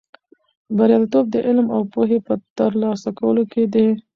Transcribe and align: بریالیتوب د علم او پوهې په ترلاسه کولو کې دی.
بریالیتوب 0.77 1.25
د 1.31 1.35
علم 1.47 1.67
او 1.75 1.81
پوهې 1.93 2.19
په 2.27 2.33
ترلاسه 2.57 3.09
کولو 3.19 3.43
کې 3.51 3.63
دی. 3.73 3.87